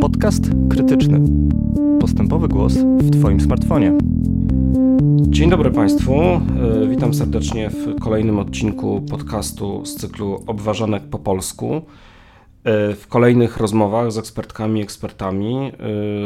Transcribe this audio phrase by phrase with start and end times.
[0.00, 1.20] Podcast krytyczny.
[2.00, 3.92] Postępowy głos w Twoim smartfonie.
[5.16, 6.14] Dzień dobry Państwu.
[6.22, 6.40] E,
[6.88, 11.74] witam serdecznie w kolejnym odcinku podcastu z cyklu Obważanek po polsku.
[12.64, 15.72] E, w kolejnych rozmowach z ekspertkami i ekspertami e,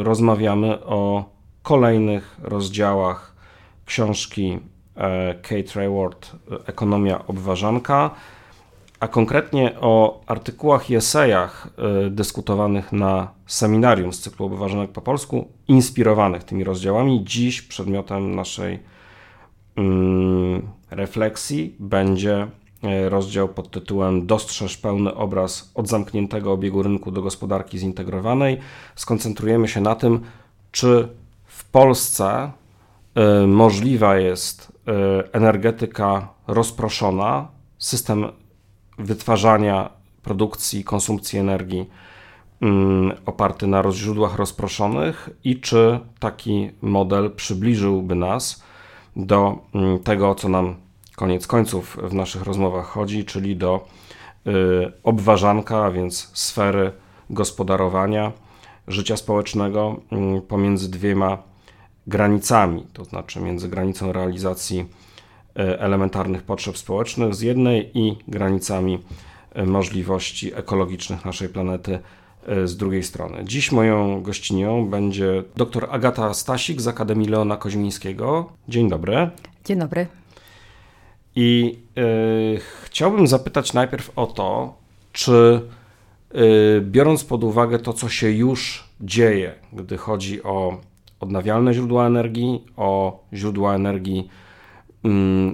[0.02, 1.24] rozmawiamy o
[1.62, 3.36] kolejnych rozdziałach
[3.84, 4.58] książki
[5.42, 6.36] Kate Rayward
[6.66, 8.10] Ekonomia obważanka
[9.00, 11.68] a konkretnie o artykułach i esejach
[12.06, 17.24] y, dyskutowanych na seminarium z cyklu Obyważonek po polsku, inspirowanych tymi rozdziałami.
[17.24, 18.78] Dziś przedmiotem naszej
[19.76, 22.48] mm, refleksji będzie
[22.84, 28.58] y, rozdział pod tytułem Dostrzeż pełny obraz od zamkniętego obiegu rynku do gospodarki zintegrowanej.
[28.94, 30.20] Skoncentrujemy się na tym,
[30.72, 31.08] czy
[31.44, 32.52] w Polsce
[33.42, 34.78] y, możliwa jest
[35.32, 38.26] energetyka rozproszona, system
[38.98, 39.90] wytwarzania,
[40.22, 41.90] produkcji, konsumpcji energii
[42.60, 48.62] mm, oparty na źródłach rozproszonych i czy taki model przybliżyłby nas
[49.16, 50.74] do mm, tego, co nam
[51.16, 53.86] koniec końców w naszych rozmowach chodzi, czyli do
[54.46, 54.50] y,
[55.02, 56.92] obważanka, a więc sfery
[57.30, 58.32] gospodarowania
[58.88, 61.38] życia społecznego mm, pomiędzy dwiema
[62.06, 64.86] granicami, to znaczy między granicą realizacji
[65.62, 68.98] elementarnych potrzeb społecznych z jednej i granicami
[69.54, 71.98] e, możliwości ekologicznych naszej planety
[72.46, 73.44] e, z drugiej strony.
[73.44, 78.52] Dziś moją gościnią będzie dr Agata Stasik z Akademii Leona Koźmińskiego.
[78.68, 79.30] Dzień dobry.
[79.64, 80.06] Dzień dobry.
[81.36, 84.74] I y, chciałbym zapytać najpierw o to,
[85.12, 85.60] czy
[86.34, 90.80] y, biorąc pod uwagę to, co się już dzieje, gdy chodzi o
[91.20, 94.28] odnawialne źródła energii, o źródła energii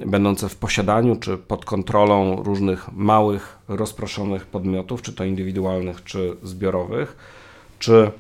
[0.07, 7.17] będące w posiadaniu czy pod kontrolą różnych małych, rozproszonych podmiotów, czy to indywidualnych, czy zbiorowych,
[7.79, 8.11] czy,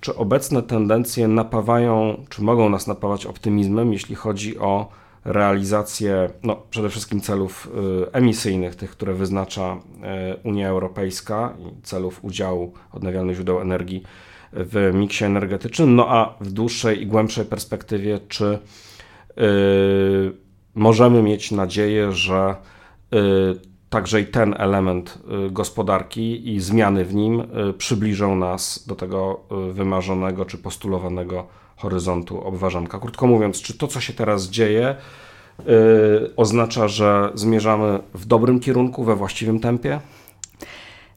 [0.00, 4.88] czy obecne tendencje napawają, czy mogą nas napawać optymizmem, jeśli chodzi o
[5.24, 7.68] realizację no, przede wszystkim celów
[8.06, 14.02] y, emisyjnych, tych, które wyznacza y, Unia Europejska i celów udziału odnawialnych źródeł energii
[14.52, 18.58] w miksie energetycznym, no a w dłuższej i głębszej perspektywie, czy
[19.36, 20.32] yy,
[20.74, 22.54] możemy mieć nadzieję, że
[23.14, 23.18] y,
[23.90, 29.40] także i ten element y, gospodarki i zmiany w nim y, przybliżą nas do tego
[29.72, 32.98] wymarzonego czy postulowanego horyzontu obważanka.
[32.98, 34.96] Krótko mówiąc, czy to, co się teraz dzieje,
[36.36, 40.00] oznacza, że zmierzamy w dobrym kierunku, we właściwym tempie?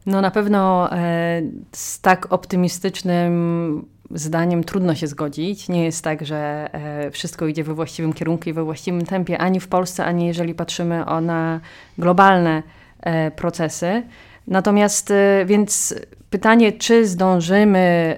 [0.06, 5.70] No na pewno e, z tak optymistycznym zdaniem trudno się zgodzić.
[5.70, 9.60] Nie jest tak, że e, wszystko idzie we właściwym kierunku i we właściwym tempie ani
[9.60, 11.60] w Polsce, ani jeżeli patrzymy na
[11.98, 12.64] globalne
[13.00, 14.04] e, procesy.
[14.48, 15.96] Natomiast e, więc
[16.30, 18.18] pytanie, czy zdążymy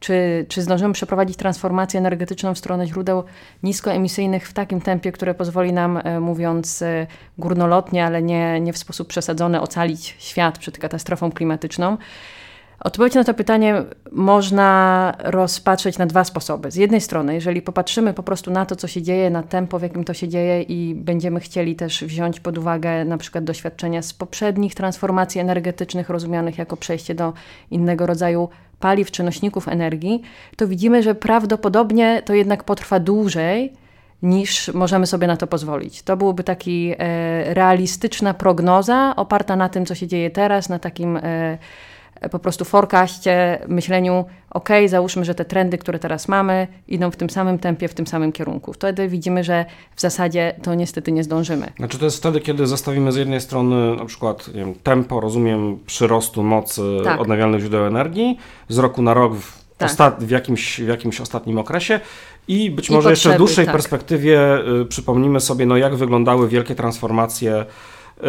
[0.00, 3.24] czy, czy zdążymy przeprowadzić transformację energetyczną w stronę źródeł
[3.62, 6.84] niskoemisyjnych w takim tempie, które pozwoli nam, mówiąc
[7.38, 11.96] górnolotnie, ale nie, nie w sposób przesadzony, ocalić świat przed katastrofą klimatyczną.
[12.80, 16.70] Odpowiedź na to pytanie można rozpatrzeć na dwa sposoby.
[16.70, 19.82] Z jednej strony, jeżeli popatrzymy po prostu na to, co się dzieje, na tempo, w
[19.82, 24.12] jakim to się dzieje i będziemy chcieli też wziąć pod uwagę na przykład doświadczenia z
[24.12, 27.32] poprzednich transformacji energetycznych, rozumianych jako przejście do
[27.70, 28.48] innego rodzaju
[28.80, 30.22] paliw czy nośników energii,
[30.56, 33.72] to widzimy, że prawdopodobnie to jednak potrwa dłużej
[34.22, 36.02] niż możemy sobie na to pozwolić.
[36.02, 41.16] To byłoby taki e, realistyczna prognoza oparta na tym, co się dzieje teraz, na takim
[41.16, 41.58] e,
[42.30, 47.30] po prostu forecaście, myśleniu, ok, załóżmy, że te trendy, które teraz mamy, idą w tym
[47.30, 48.72] samym tempie, w tym samym kierunku.
[48.72, 49.64] Wtedy widzimy, że
[49.96, 51.72] w zasadzie to niestety nie zdążymy.
[51.76, 56.42] Znaczy to jest wtedy, kiedy zestawimy z jednej strony na przykład wiem, tempo, rozumiem, przyrostu
[56.42, 57.20] mocy tak.
[57.20, 59.90] odnawialnych źródeł energii z roku na rok w, tak.
[59.90, 62.00] ostat- w, jakimś, w jakimś ostatnim okresie
[62.48, 63.74] i być I może potrzeby, jeszcze w dłuższej tak.
[63.74, 68.24] perspektywie y, przypomnimy sobie, no, jak wyglądały wielkie transformacje y,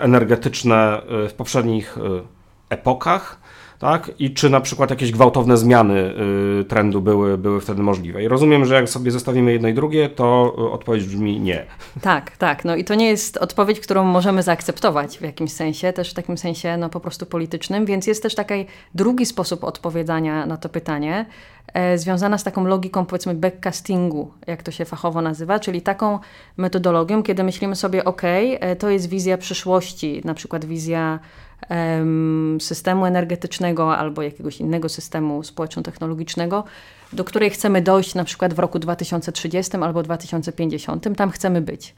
[0.00, 2.37] energetyczne y, w poprzednich y,
[2.70, 3.40] epokach,
[3.78, 4.10] tak?
[4.18, 6.14] I czy na przykład jakieś gwałtowne zmiany
[6.60, 8.22] y, trendu były, były wtedy możliwe.
[8.22, 11.66] I rozumiem, że jak sobie zestawimy jedno i drugie, to odpowiedź brzmi nie.
[12.02, 12.64] Tak, tak.
[12.64, 16.38] No i to nie jest odpowiedź, którą możemy zaakceptować w jakimś sensie, też w takim
[16.38, 21.26] sensie no, po prostu politycznym, więc jest też taki drugi sposób odpowiadania na to pytanie,
[21.74, 26.18] e, związana z taką logiką, powiedzmy, backcastingu, jak to się fachowo nazywa, czyli taką
[26.56, 31.18] metodologią, kiedy myślimy sobie, ok, e, to jest wizja przyszłości, na przykład wizja
[32.60, 36.64] systemu energetycznego albo jakiegoś innego systemu społeczno-technologicznego,
[37.12, 41.16] do której chcemy dojść na przykład w roku 2030 albo 2050.
[41.16, 41.94] Tam chcemy być.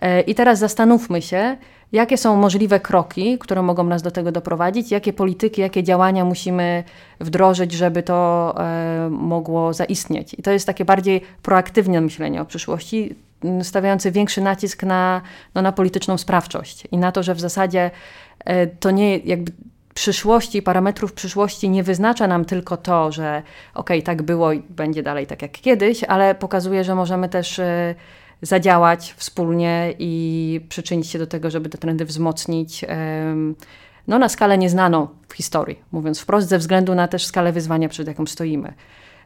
[0.00, 1.56] E, I teraz zastanówmy się,
[1.92, 6.84] jakie są możliwe kroki, które mogą nas do tego doprowadzić, jakie polityki, jakie działania musimy
[7.20, 10.34] wdrożyć, żeby to e, mogło zaistnieć.
[10.34, 13.14] I to jest takie bardziej proaktywne myślenie o przyszłości,
[13.62, 15.22] stawiające większy nacisk na,
[15.54, 17.90] no, na polityczną sprawczość i na to, że w zasadzie
[18.44, 19.52] e, to nie jakby
[19.94, 23.42] przyszłości, parametrów przyszłości nie wyznacza nam tylko to, że
[23.74, 27.58] okej, okay, tak było i będzie dalej tak jak kiedyś, ale pokazuje, że możemy też
[27.58, 27.94] e,
[28.42, 32.84] zadziałać wspólnie i przyczynić się do tego, żeby te trendy wzmocnić
[34.08, 38.08] no, na skalę nieznaną w historii, mówiąc wprost, ze względu na też skalę wyzwania, przed
[38.08, 38.74] jaką stoimy.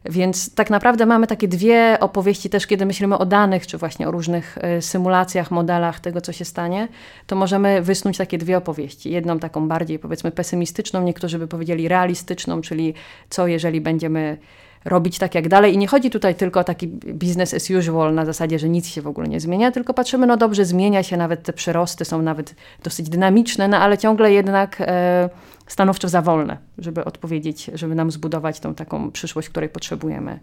[0.08, 4.10] Więc tak naprawdę mamy takie dwie opowieści też, kiedy myślimy o danych, czy właśnie o
[4.10, 6.88] różnych e, symulacjach, modelach tego, co się stanie,
[7.26, 9.10] to możemy wysnuć takie dwie opowieści.
[9.10, 12.94] Jedną taką bardziej powiedzmy pesymistyczną, niektórzy by powiedzieli realistyczną, czyli
[13.30, 14.38] co jeżeli będziemy
[14.84, 15.74] robić tak jak dalej.
[15.74, 19.02] I nie chodzi tutaj tylko o taki business as usual na zasadzie, że nic się
[19.02, 22.54] w ogóle nie zmienia, tylko patrzymy, no dobrze, zmienia się, nawet te przyrosty są nawet
[22.82, 25.30] dosyć dynamiczne, no ale ciągle jednak e,
[25.66, 30.38] stanowczo za wolne, żeby odpowiedzieć, żeby nam zbudować tą taką przyszłość, której potrzebujemy.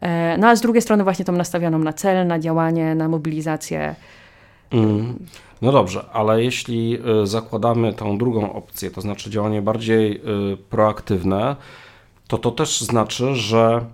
[0.00, 3.94] E, no a z drugiej strony właśnie tą nastawioną na cel, na działanie, na mobilizację.
[4.70, 5.18] Mm.
[5.62, 10.16] No dobrze, ale jeśli y, zakładamy tą drugą opcję, to znaczy działanie bardziej
[10.52, 11.56] y, proaktywne,
[12.28, 13.84] to to też znaczy, że,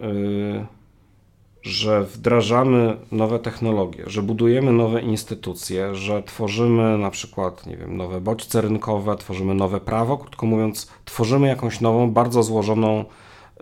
[0.00, 0.66] yy,
[1.62, 8.20] że wdrażamy nowe technologie, że budujemy nowe instytucje, że tworzymy na przykład, nie wiem, nowe
[8.20, 13.04] bodźce rynkowe, tworzymy nowe prawo, krótko mówiąc, tworzymy jakąś nową, bardzo złożoną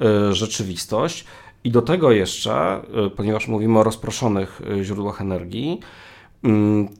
[0.00, 1.24] yy, rzeczywistość.
[1.64, 5.80] I do tego jeszcze, yy, ponieważ mówimy o rozproszonych y, źródłach energii,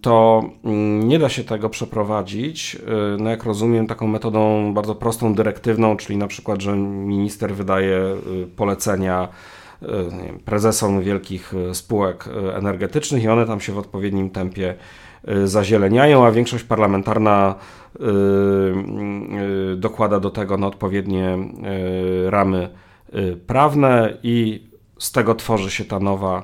[0.01, 5.35] to mm, nie da się tego przeprowadzić, y, no jak rozumiem, taką metodą bardzo prostą,
[5.35, 7.97] dyrektywną, czyli na przykład, że minister wydaje
[8.43, 9.29] y, polecenia
[9.83, 9.87] y,
[10.45, 14.75] prezesom wielkich spółek energetycznych i one tam się w odpowiednim tempie
[15.45, 17.55] zazieleniają, a większość parlamentarna
[19.77, 21.39] dokłada do tego na odpowiednie
[22.27, 22.69] ramy
[23.47, 24.67] prawne i
[24.99, 26.43] z tego tworzy się ta nowa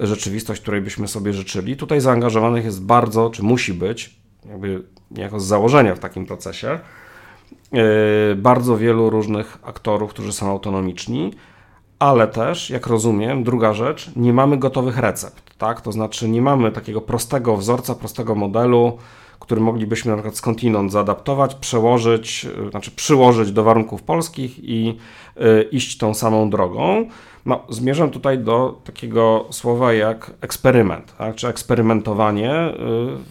[0.00, 1.76] rzeczywistość, której byśmy sobie życzyli.
[1.76, 6.78] Tutaj zaangażowanych jest bardzo, czy musi być, jakby niejako z założenia w takim procesie,
[7.72, 7.80] yy,
[8.36, 11.30] bardzo wielu różnych aktorów, którzy są autonomiczni,
[11.98, 15.80] ale też, jak rozumiem, druga rzecz, nie mamy gotowych recept, tak?
[15.80, 18.98] To znaczy nie mamy takiego prostego wzorca, prostego modelu,
[19.40, 24.98] który moglibyśmy na przykład skądinąd zaadaptować, przełożyć, yy, znaczy przyłożyć do warunków polskich i
[25.36, 27.06] yy, iść tą samą drogą.
[27.46, 31.34] No, zmierzam tutaj do takiego słowa jak eksperyment, tak?
[31.34, 32.52] czy eksperymentowanie.
[32.52, 32.74] Y,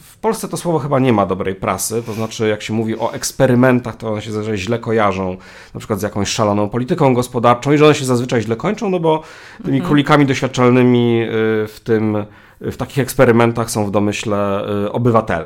[0.01, 3.13] w Polsce to słowo chyba nie ma dobrej prasy, to znaczy jak się mówi o
[3.13, 5.37] eksperymentach, to one się zazwyczaj źle kojarzą,
[5.73, 8.99] na przykład z jakąś szaloną polityką gospodarczą i że one się zazwyczaj źle kończą, no
[8.99, 9.23] bo
[9.57, 9.87] tymi mhm.
[9.87, 11.27] królikami doświadczalnymi y,
[11.67, 12.25] w tym,
[12.61, 15.45] w takich eksperymentach są w domyśle y, obywatele,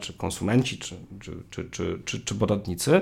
[0.00, 0.96] czy konsumenci, czy,
[1.50, 3.00] czy, czy, czy, czy podatnicy.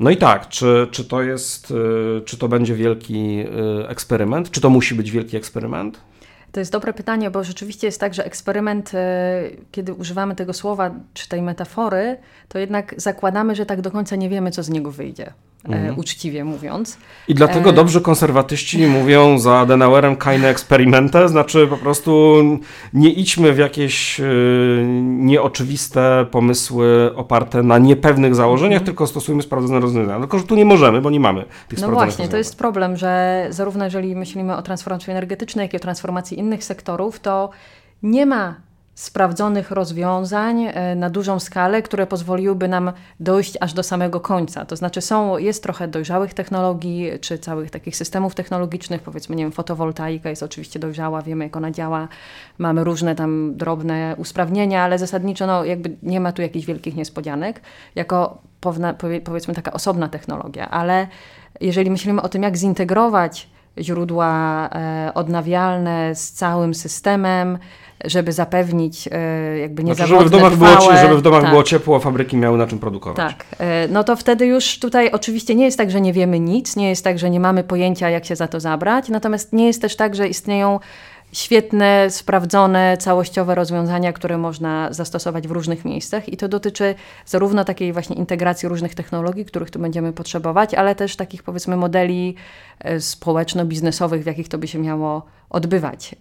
[0.00, 4.50] No i tak, czy, czy to jest, y, czy to będzie wielki y, eksperyment?
[4.50, 6.00] Czy to musi być wielki eksperyment?
[6.52, 8.98] To jest dobre pytanie, bo rzeczywiście jest tak, że eksperyment, y,
[9.72, 12.16] kiedy używamy tego słowa czy tej metafory,
[12.48, 15.32] to jednak zakładamy, że tak do końca nie wiemy, co z niego wyjdzie.
[15.68, 15.98] E, mhm.
[15.98, 16.98] uczciwie mówiąc.
[17.28, 22.42] I dlatego e, dobrzy konserwatyści mówią za Adenauerem keine Experimente, znaczy po prostu
[22.92, 28.86] nie idźmy w jakieś y, nieoczywiste pomysły oparte na niepewnych założeniach, mhm.
[28.86, 30.20] tylko stosujmy sprawdzone rozwiązania.
[30.20, 33.46] Tylko, że tu nie możemy, bo nie mamy tych No właśnie, to jest problem, że
[33.50, 37.50] zarówno jeżeli myślimy o transformacji energetycznej, jak i o transformacji innych sektorów, to
[38.02, 38.65] nie ma
[38.96, 44.64] sprawdzonych rozwiązań e, na dużą skalę, które pozwoliłyby nam dojść aż do samego końca.
[44.64, 49.52] To znaczy są, jest trochę dojrzałych technologii, czy całych takich systemów technologicznych, powiedzmy, nie wiem,
[49.52, 52.08] fotowoltaika jest oczywiście dojrzała, wiemy jak ona działa,
[52.58, 57.60] mamy różne tam drobne usprawnienia, ale zasadniczo no, jakby nie ma tu jakichś wielkich niespodzianek,
[57.94, 61.06] jako powna, powiedzmy taka osobna technologia, ale
[61.60, 63.48] jeżeli myślimy o tym, jak zintegrować
[63.78, 67.58] źródła e, odnawialne z całym systemem,
[68.04, 71.50] żeby zapewnić e, jakby niezawodne znaczy, żeby w domach trwałe, było, żeby w domach tak.
[71.50, 73.16] było ciepło, a fabryki miały na czym produkować.
[73.16, 76.76] Tak, e, no to wtedy już tutaj oczywiście nie jest tak, że nie wiemy nic,
[76.76, 79.82] nie jest tak, że nie mamy pojęcia, jak się za to zabrać, natomiast nie jest
[79.82, 80.80] też tak, że istnieją
[81.36, 86.94] świetne, sprawdzone, całościowe rozwiązania, które można zastosować w różnych miejscach i to dotyczy
[87.26, 92.34] zarówno takiej właśnie integracji różnych technologii, których tu będziemy potrzebować, ale też takich powiedzmy modeli
[92.80, 96.14] e, społeczno-biznesowych, w jakich to by się miało odbywać.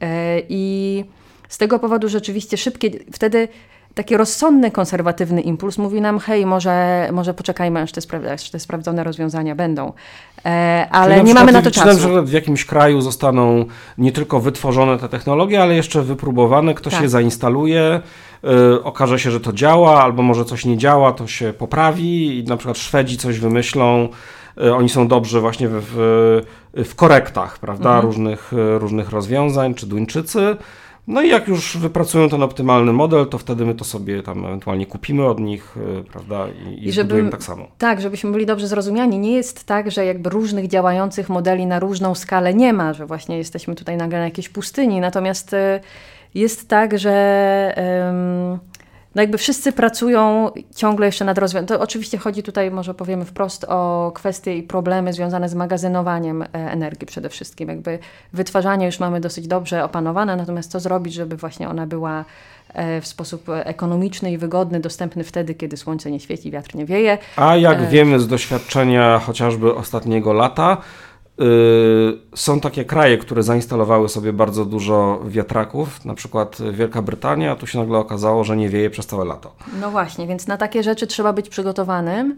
[0.49, 1.05] I
[1.49, 3.47] z tego powodu rzeczywiście szybkie, wtedy
[3.95, 8.59] taki rozsądny, konserwatywny impuls mówi nam, hej, może, może poczekajmy, aż te, spra- aż te
[8.59, 9.93] sprawdzone rozwiązania będą.
[10.45, 11.87] E, ale nie mamy na to czasu.
[11.87, 13.65] Na przykład w jakimś kraju zostaną
[13.97, 17.01] nie tylko wytworzone te technologie, ale jeszcze wypróbowane, ktoś Tak.
[17.01, 18.01] je zainstaluje,
[18.73, 22.43] y, okaże się, że to działa, albo może coś nie działa, to się poprawi i
[22.43, 24.09] na przykład Szwedzi coś wymyślą,
[24.63, 26.41] y, oni są dobrzy właśnie w, w,
[26.89, 28.05] w korektach, prawda, Mhm.
[28.05, 30.57] różnych, y, różnych rozwiązań, czy Duńczycy.
[31.07, 34.85] No i jak już wypracują ten optymalny model, to wtedy my to sobie tam ewentualnie
[34.85, 37.67] kupimy od nich, y, prawda, i, i żeby- tak samo.
[37.77, 39.19] Tak, żebyśmy byli dobrze zrozumiani.
[39.19, 43.37] Nie jest tak, że jakby różnych działających modeli na różną skalę nie ma, że właśnie
[43.37, 44.99] jesteśmy tutaj nagle na jakiejś pustyni.
[45.01, 45.79] Natomiast e,
[46.35, 47.15] jest tak, że
[49.15, 51.67] no jakby wszyscy pracują ciągle jeszcze nad rozwiązaniem.
[51.67, 56.47] To oczywiście chodzi tutaj, może powiemy wprost, o kwestie i problemy związane z magazynowaniem e,
[56.53, 57.69] energii przede wszystkim.
[57.69, 57.99] Jakby
[58.33, 62.25] wytwarzanie już mamy dosyć dobrze opanowane, natomiast co zrobić, żeby właśnie ona była
[62.73, 67.17] e, w sposób ekonomiczny i wygodny, dostępny wtedy, kiedy słońce nie świeci, wiatr nie wieje.
[67.35, 67.87] A jak E.
[67.87, 70.77] wiemy z doświadczenia chociażby ostatniego lata,
[72.35, 77.79] są takie kraje, które zainstalowały sobie bardzo dużo wiatraków, na przykład Wielka Brytania, tu się
[77.79, 79.55] nagle okazało, że nie wieje przez całe lato.
[79.81, 82.37] No właśnie, więc na takie rzeczy trzeba być przygotowanym.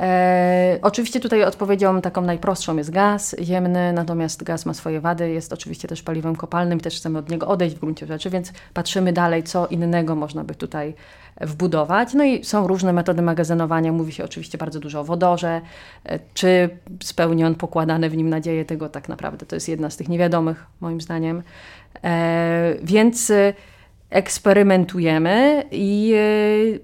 [0.00, 5.52] E, oczywiście tutaj odpowiedzią taką najprostszą jest gaz ziemny, natomiast gaz ma swoje wady, jest
[5.52, 9.42] oczywiście też paliwem kopalnym, też chcemy od niego odejść w gruncie rzeczy, więc patrzymy dalej,
[9.42, 10.94] co innego można by tutaj
[11.40, 12.14] wbudować.
[12.14, 15.60] No i są różne metody magazynowania, mówi się oczywiście bardzo dużo o wodorze,
[16.04, 16.70] e, czy
[17.02, 20.66] spełni on pokładane w nim nadzieje, tego tak naprawdę to jest jedna z tych niewiadomych
[20.80, 21.42] moim zdaniem.
[22.04, 23.54] E, więc e,
[24.10, 26.78] eksperymentujemy i e,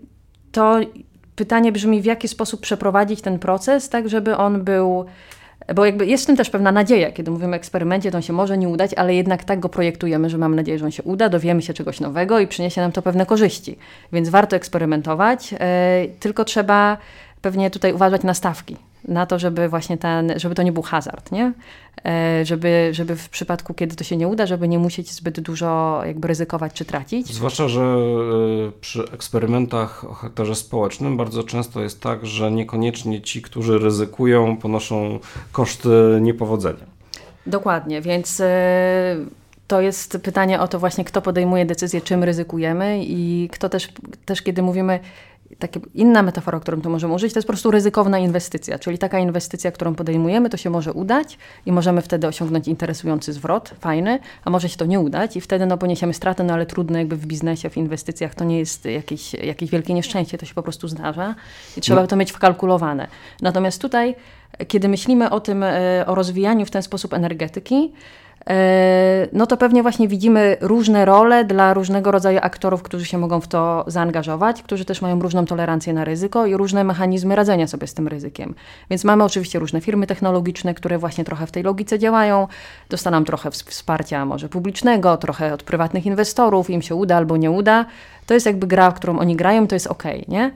[0.52, 0.80] to
[1.36, 5.04] pytanie brzmi, w jaki sposób przeprowadzić ten proces, tak żeby on był.
[5.74, 8.32] Bo jakby jest w tym też pewna nadzieja, kiedy mówimy o eksperymencie, to on się
[8.32, 11.28] może nie udać, ale jednak tak go projektujemy, że mamy nadzieję, że on się uda,
[11.28, 13.78] dowiemy się czegoś nowego i przyniesie nam to pewne korzyści.
[14.12, 16.98] Więc warto eksperymentować, e, tylko trzeba
[17.42, 18.76] pewnie tutaj uważać na stawki,
[19.08, 21.52] na to, żeby właśnie ten, żeby to nie był hazard, nie?
[22.04, 26.00] E, Żeby, żeby w przypadku, kiedy to się nie uda, żeby nie musieć zbyt dużo
[26.06, 27.34] jakby ryzykować czy tracić.
[27.34, 27.96] Zwłaszcza, że
[28.68, 34.56] y, przy eksperymentach o charakterze społecznym bardzo często jest tak, że niekoniecznie ci, którzy ryzykują,
[34.56, 35.18] ponoszą
[35.52, 36.86] koszty niepowodzenia.
[37.46, 39.16] Dokładnie, więc e,
[39.66, 43.88] to jest pytanie o to właśnie, kto podejmuje decyzję, czym ryzykujemy i kto też,
[44.24, 45.00] też kiedy mówimy,
[45.58, 49.18] taka inna metafora, którą tu możemy użyć, to jest po prostu ryzykowna inwestycja, czyli taka
[49.18, 54.50] inwestycja, którą podejmujemy, to się może udać i możemy wtedy osiągnąć interesujący zwrot, fajny, a
[54.50, 57.26] może się to nie udać i wtedy no, poniesiemy stratę, no ale trudno jakby w
[57.26, 61.34] biznesie, w inwestycjach, to nie jest jakieś, jakieś wielkie nieszczęście, to się po prostu zdarza
[61.76, 62.06] i trzeba No.
[62.06, 63.08] to mieć wkalkulowane.
[63.42, 64.14] Natomiast tutaj,
[64.68, 67.92] kiedy myślimy o tym, e, o rozwijaniu w ten sposób energetyki,
[69.32, 73.48] no to pewnie właśnie widzimy różne role dla różnego rodzaju aktorów, którzy się mogą w
[73.48, 77.94] to zaangażować, którzy też mają różną tolerancję na ryzyko i różne mechanizmy radzenia sobie z
[77.94, 78.54] tym ryzykiem.
[78.90, 82.48] Więc mamy oczywiście różne firmy technologiczne, które właśnie trochę w tej logice działają,
[82.88, 87.50] dostaną trochę ws- wsparcia może publicznego, trochę od prywatnych inwestorów, im się uda albo nie
[87.50, 87.84] uda.
[88.26, 90.50] To jest jakby gra, w którą oni grają, to jest ok, nie?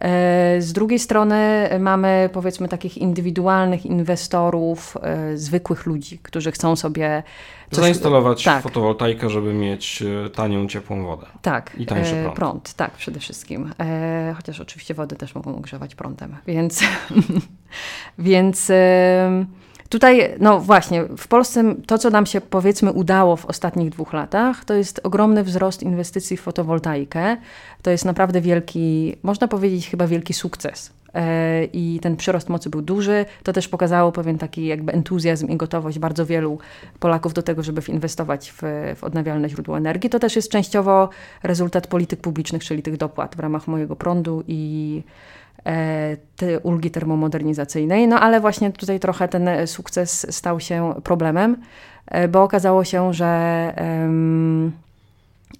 [0.00, 7.22] E, Z drugiej strony mamy powiedzmy takich indywidualnych inwestorów, e, zwykłych ludzi, którzy chcą sobie
[7.70, 8.62] coś- Zainstalować tak.
[8.62, 11.26] fotowoltaikę, żeby mieć e, tanią, ciepłą wodę.
[11.42, 12.74] Tak, I tańszy e, prąd.
[12.74, 13.74] tak, przede wszystkim.
[14.36, 16.80] Chociaż oczywiście wody też mogą ogrzewać prądem, więc,
[18.18, 18.72] więc
[19.88, 24.64] tutaj, no właśnie, w Polsce to, co nam się powiedzmy udało w ostatnich dwóch latach,
[24.64, 27.36] to jest ogromny wzrost inwestycji w fotowoltaikę.
[27.82, 30.92] To jest naprawdę wielki, można powiedzieć chyba wielki sukces.
[31.14, 33.24] E, I ten przyrost mocy był duży.
[33.42, 36.58] To też pokazało pewien taki jakby entuzjazm i gotowość bardzo wielu
[37.00, 38.62] Polaków do tego, żeby inwestować w,
[38.96, 40.10] w odnawialne źródła energii.
[40.10, 41.08] To też jest częściowo
[41.42, 45.02] rezultat polityk publicznych, czyli tych dopłat w ramach mojego prądu i
[46.36, 48.08] te ulgi termomodernizacyjnej.
[48.08, 51.56] No ale właśnie tutaj trochę ten sukces stał się problemem,
[52.06, 53.74] e, bo okazało się, że,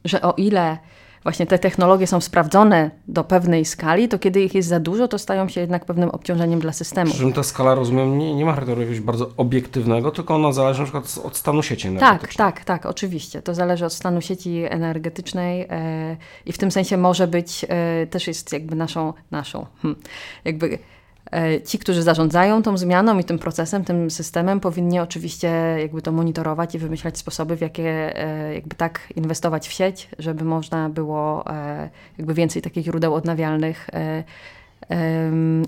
[0.04, 0.78] że o ile
[1.24, 5.18] właśnie te technologie są sprawdzone do pewnej skali, to kiedy ich jest za dużo, to
[5.18, 7.10] stają się jednak pewnym obciążeniem dla systemu.
[7.10, 10.78] Przy czym ta skala, rozumiem, nie, nie ma charakteru jakiegoś bardzo obiektywnego, tylko ona zależy
[10.80, 12.36] na przykład od stanu sieci Tak, energetycznej.
[12.36, 13.42] tak, tak, oczywiście.
[13.42, 16.16] To zależy od stanu sieci energetycznej e,
[16.46, 20.02] i w tym sensie może być, e, też jest jakby naszą, naszą, hmm,
[20.44, 20.78] jakby
[21.64, 25.48] ci, którzy zarządzają tą zmianą i tym procesem, tym systemem, powinni oczywiście
[25.80, 30.44] jakby to monitorować i wymyślać sposoby, w jakie e, jakby tak inwestować w sieć, żeby
[30.44, 34.24] można było e, jakby więcej takich źródeł odnawialnych e,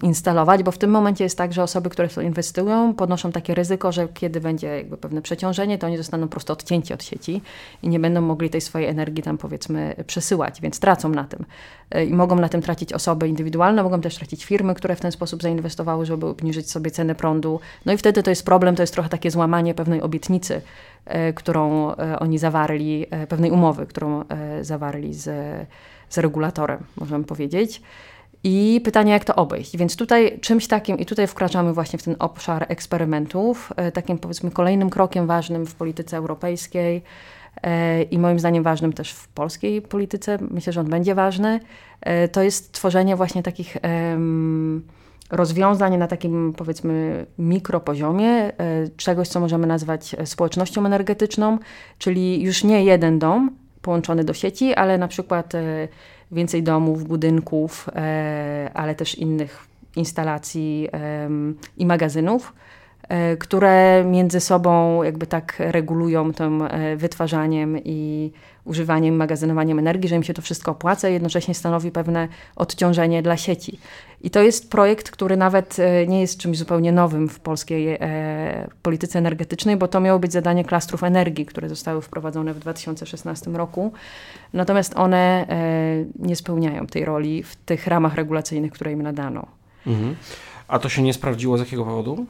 [0.03, 3.55] instalować, bo w tym momencie jest tak, że osoby, które w to inwestują, podnoszą takie
[3.55, 7.43] ryzyko, że kiedy będzie jakby pewne przeciążenie, to oni zostaną po prostu odcięci od sieci
[7.83, 11.45] i nie będą mogli tej swojej energii tam powiedzmy przesyłać, więc tracą na tym.
[11.91, 15.13] E, I mogą na tym tracić osoby indywidualne, mogą też tracić firmy, które w ten
[15.13, 17.61] sposób zainwestowały, żeby obniżyć sobie cenę prądu.
[17.87, 20.61] No i wtedy to jest problem, to jest trochę takie złamanie pewnej obietnicy,
[21.05, 24.25] e, którą e, oni zawarli, pewnej umowy, którą
[24.61, 25.25] zawarli z,
[26.09, 27.83] z regulatorem, możemy powiedzieć.
[28.49, 29.77] I pytanie, jak to obejść.
[29.77, 34.51] Więc tutaj czymś takim, i tutaj wkraczamy właśnie w ten obszar eksperymentów, e, takim powiedzmy
[34.51, 37.03] kolejnym krokiem ważnym w polityce europejskiej
[37.63, 41.61] e, i moim zdaniem ważnym też w polskiej polityce, myślę, że on będzie ważny,
[42.01, 43.77] e, to jest tworzenie właśnie takich
[45.31, 48.53] rozwiązań na takim powiedzmy mikropoziomie,
[48.97, 51.59] czegoś, co możemy nazwać społecznością energetyczną,
[51.99, 53.51] czyli już nie jeden dom
[53.83, 55.53] połączony do sieci, ale na przykład
[56.33, 59.67] więcej domów, budynków, e, ale też innych
[59.97, 60.89] instalacji
[61.77, 62.53] i magazynów,
[63.39, 68.33] które między sobą jakby tak regulują tym e, wytwarzaniem i
[68.65, 73.79] używaniem, magazynowaniem energii, że im się to wszystko opłaca jednocześnie stanowi pewne odciążenie dla sieci.
[74.21, 78.69] I to jest projekt, który nawet e, nie jest czymś zupełnie nowym w polskiej e,
[78.83, 83.93] polityce energetycznej, bo to miało być zadanie klastrów energii, które zostały wprowadzone w 2016 roku.
[84.53, 89.47] Natomiast one e, nie spełniają tej roli w tych ramach regulacyjnych, które im nadano.
[89.87, 90.17] Mhm.
[90.69, 92.27] A to się nie sprawdziło z jakiego powodu?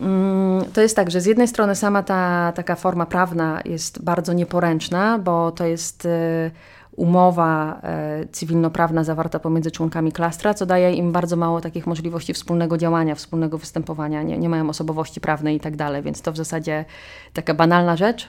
[0.00, 4.32] Mm, to jest tak, że z jednej strony sama ta taka forma prawna jest bardzo
[4.32, 6.50] nieporęczna, bo to jest y,
[6.96, 7.80] umowa
[8.22, 13.14] y, cywilnoprawna zawarta pomiędzy członkami klastra, co daje im bardzo mało takich możliwości wspólnego działania,
[13.14, 16.84] wspólnego występowania, nie, nie mają osobowości prawnej i tak dalej, więc to w zasadzie
[17.32, 18.28] taka banalna rzecz,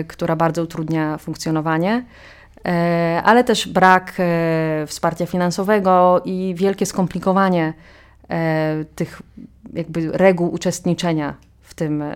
[0.00, 2.04] y, która bardzo utrudnia funkcjonowanie.
[3.24, 4.16] Ale też brak
[4.86, 7.72] wsparcia finansowego i wielkie skomplikowanie
[8.94, 9.22] tych
[9.72, 11.34] jakby reguł uczestniczenia
[11.70, 12.14] w tym e,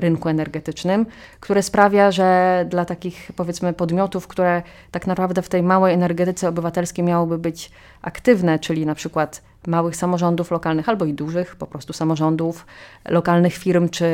[0.00, 1.06] rynku energetycznym,
[1.40, 7.04] które sprawia, że dla takich powiedzmy podmiotów, które tak naprawdę w tej małej energetyce obywatelskiej
[7.04, 7.70] miałoby być
[8.02, 12.66] aktywne, czyli na przykład małych samorządów lokalnych albo i dużych po prostu samorządów,
[13.08, 14.06] lokalnych firm czy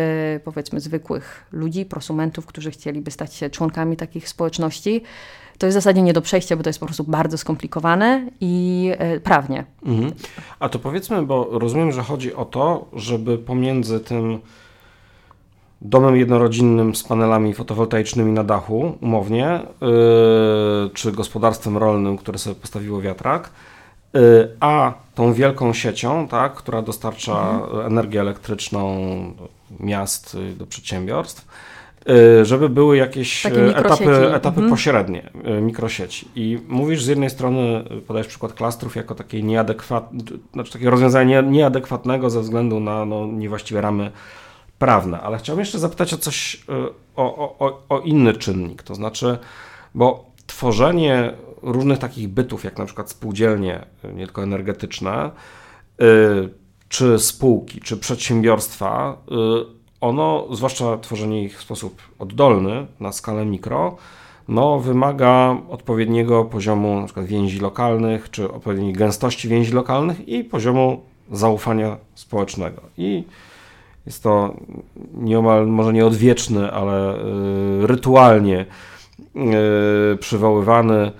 [0.45, 5.03] powiedzmy zwykłych ludzi, prosumentów, którzy chcieliby stać się członkami takich społeczności,
[5.63, 8.91] to jest w zasadzie nie do przejścia, bo to jest po prostu bardzo skomplikowane i
[8.99, 9.65] e, prawnie.
[9.87, 10.13] Mhm.
[10.61, 14.39] A to powiedzmy, bo rozumiem, że chodzi o to, żeby pomiędzy tym
[15.83, 23.01] domem jednorodzinnym z panelami fotowoltaicznymi na dachu, umownie, yy, czy gospodarstwem rolnym, które sobie postawiło
[23.01, 23.51] wiatrak,
[24.15, 24.21] yy,
[24.61, 27.87] a tą wielką siecią, tak, która dostarcza mhm.
[27.87, 28.97] energię elektryczną
[29.39, 29.49] do
[29.81, 31.72] miast, do przedsiębiorstw, Y,
[32.43, 34.71] żeby były jakieś y, etapy, etapy mhm.
[34.71, 36.29] pośrednie, y, mikrosieci.
[36.35, 42.31] I mówisz z jednej strony, podajesz przykład klastrów jako takiej nieadekwatnej, znaczy takiego rozwiązania nieadekwatnego
[42.31, 44.11] ze względu na no, niewłaściwe ramy
[44.79, 46.65] prawne, ale chciałbym jeszcze zapytać o coś,
[47.17, 49.39] o, o, o inny czynnik, to znaczy,
[49.95, 55.31] bo tworzenie różnych takich bytów, jak na przykład spółdzielnie, nie tylko energetyczne,
[56.89, 59.17] czy spółki, czy przedsiębiorstwa,
[60.03, 63.97] ono, zwłaszcza tworzenie ich w sposób oddolny na skalę mikro,
[64.49, 71.01] no, wymaga odpowiedniego poziomu na przykład więzi lokalnych, czy odpowiedniej gęstości więzi lokalnych i poziomu
[71.33, 72.81] zaufania społecznego.
[72.99, 73.25] I
[74.07, 74.55] jest to
[75.15, 78.67] nieomal, może nie odwieczny, ale y, rytualnie
[80.15, 81.13] y, przywoływany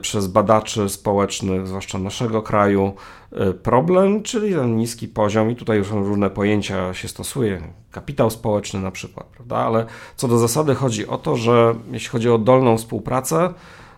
[0.00, 2.94] przez badaczy społecznych, zwłaszcza naszego kraju,
[3.32, 8.80] E, problem, czyli ten niski poziom, i tutaj już różne pojęcia się stosuje, kapitał społeczny
[8.80, 9.56] na przykład, prawda?
[9.56, 13.54] Ale co do zasady chodzi o to, że jeśli chodzi o dolną współpracę,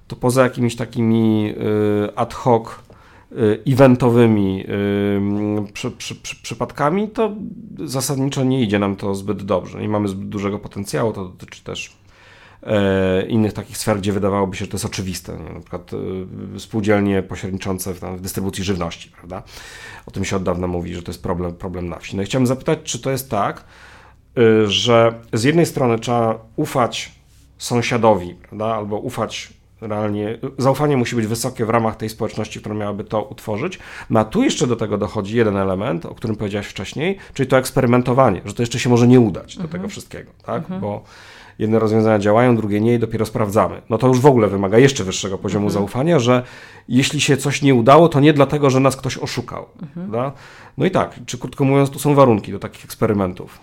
[0.08, 1.54] to poza jakimiś takimi
[2.06, 3.34] e, ad hoc e,
[3.72, 4.64] eventowymi
[5.72, 7.32] przy, przy, przy, przypadkami, to
[7.84, 9.80] zasadniczo nie idzie nam to zbyt dobrze.
[9.80, 12.01] Nie mamy zbyt dużego potencjału, to dotyczy też E,
[13.28, 15.38] innych takich sfer, gdzie wydawałoby się, że to jest oczywiste.
[15.38, 15.54] Nie?
[15.54, 15.90] Na przykład
[16.56, 19.42] e, spółdzielnie pośredniczące w, tam, w, dystrybucji żywności, prawda?
[20.06, 22.16] O tym się od dawna mówi, że to jest problem, problem na wsi.
[22.16, 23.64] No i chciałem zapytać, czy to jest tak,
[24.38, 27.12] e, że z jednej strony trzeba ufać
[27.58, 28.66] sąsiadowi, prawda?
[28.66, 33.78] Albo ufać realnie, zaufanie musi być wysokie w ramach tej społeczności, która miałaby to utworzyć.
[34.10, 37.58] No a tu jeszcze do tego dochodzi jeden element, o którym powiedziałeś wcześniej, czyli to
[37.58, 39.80] eksperymentowanie, że to jeszcze się może nie udać do mhm.
[39.80, 40.62] tego wszystkiego, tak?
[40.62, 40.80] Mhm.
[40.80, 41.04] Bo
[41.58, 43.82] jedne rozwiązania działają, drugie nie i dopiero sprawdzamy.
[43.90, 45.80] No to już w ogóle wymaga jeszcze wyższego poziomu mhm.
[45.80, 46.42] zaufania, że
[46.88, 49.66] jeśli się coś nie udało, to nie dlatego, że nas ktoś oszukał.
[49.82, 50.32] Mhm.
[50.78, 53.60] No i tak, czy krótko mówiąc, tu są warunki do takich eksperymentów.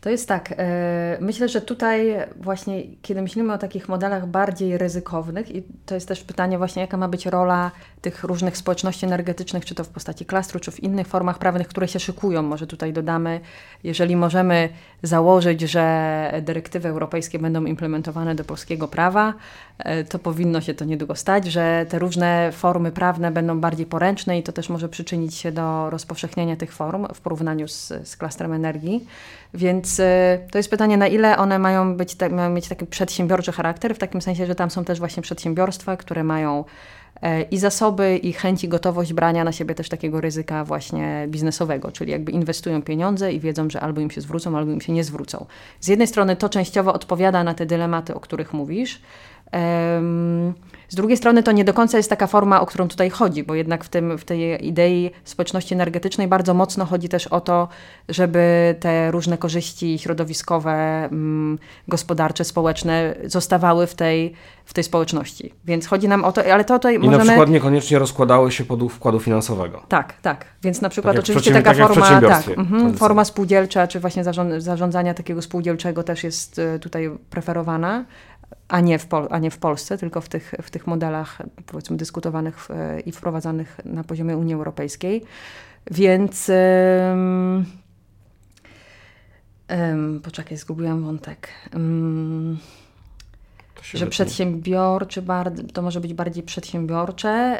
[0.00, 0.54] To jest tak.
[0.56, 6.08] E, myślę, że tutaj właśnie, kiedy myślimy o takich modelach bardziej ryzykownych, i to jest
[6.08, 10.24] też pytanie właśnie, jaka ma być rola tych różnych społeczności energetycznych, czy to w postaci
[10.24, 12.42] klastru, czy w innych formach prawnych, które się szykują.
[12.42, 13.40] Może tutaj dodamy,
[13.84, 14.68] jeżeli możemy
[15.02, 19.34] założyć, że dyrektywy europejskie będą implementowane do polskiego prawa,
[19.78, 24.38] e, to powinno się to niedługo stać, że te różne formy prawne będą bardziej poręczne
[24.38, 28.52] i to też może przyczynić się do rozpowszechnienia tych form w porównaniu z, z klastrem
[28.52, 29.06] energii.
[29.54, 30.04] Więc y,
[30.50, 34.22] to jest pytanie, na ile one mają, być, mają mieć taki przedsiębiorczy charakter, w takim
[34.22, 36.64] sensie, że tam są też właśnie przedsiębiorstwa, które mają e,
[37.50, 42.12] i zasoby, i chęć, i gotowość brania na siebie też takiego ryzyka właśnie biznesowego, czyli
[42.12, 45.46] jakby inwestują pieniądze i wiedzą, że albo im się zwrócą, albo im się nie zwrócą.
[45.80, 49.00] Z jednej strony to częściowo odpowiada na te dylematy, o których mówisz.
[50.88, 53.54] Z drugiej strony to nie do końca jest taka forma, o którą tutaj chodzi, bo
[53.54, 57.68] jednak w, tym, w tej idei społeczności energetycznej bardzo mocno chodzi też o to,
[58.08, 61.58] żeby te różne korzyści środowiskowe, mm,
[61.88, 64.34] gospodarcze, społeczne zostawały w tej,
[64.64, 65.54] w tej społeczności.
[65.64, 67.18] Więc chodzi nam o to, ale to tutaj I możemy...
[67.18, 69.82] na przykład niekoniecznie rozkładały się pod wkładu finansowego.
[69.88, 70.44] Tak, tak.
[70.62, 74.62] Więc na przykład Tak oczywiście taka tak forma, tak, mhm, forma spółdzielcza, czy właśnie zarząd,
[74.62, 78.04] zarządzania takiego spółdzielczego też jest y, tutaj preferowana
[78.68, 81.96] a nie w, Pol- a nie w Polsce, tylko w tych, w tych modelach powiedzmy
[81.96, 82.68] dyskutowanych w,
[83.06, 85.24] i wprowadzanych na poziomie Unii Europejskiej.
[85.90, 86.50] Więc
[90.22, 91.48] poczekaj, zgubiłam wątek.
[93.82, 94.10] Że wytnie.
[94.10, 95.22] przedsiębiorczy,
[95.72, 97.58] to może być bardziej przedsiębiorcze.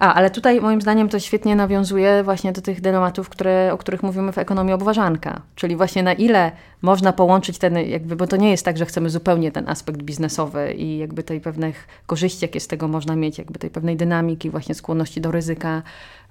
[0.00, 4.02] A, ale tutaj moim zdaniem to świetnie nawiązuje właśnie do tych dylematów, które, o których
[4.02, 5.42] mówimy w ekonomii obważanka.
[5.54, 9.10] Czyli właśnie na ile można połączyć ten, jakby, bo to nie jest tak, że chcemy
[9.10, 13.58] zupełnie ten aspekt biznesowy i jakby tej pewnych korzyści, jakie z tego można mieć, jakby
[13.58, 15.82] tej pewnej dynamiki, właśnie skłonności do ryzyka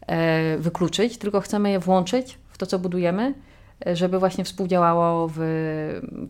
[0.07, 3.33] e, wykluczyć, tylko chcemy je włączyć w to, co budujemy
[3.93, 5.37] żeby właśnie współdziałało w,